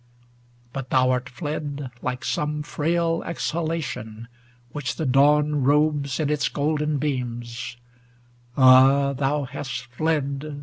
[0.73, 4.29] But thou art fled, Like some frail exhalation,
[4.71, 7.77] which the dawn Robes in its golden beams,
[8.57, 9.13] ŌĆö ah!
[9.13, 10.59] thou hast fled